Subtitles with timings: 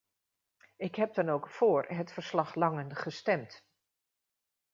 [0.77, 3.63] Ik heb dan ook voor het verslag-Langen gestemd.